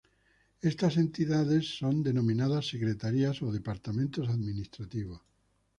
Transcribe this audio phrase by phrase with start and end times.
[0.63, 5.21] Estas Entidades son denominadas Secretarías o Departamentos Administrativos.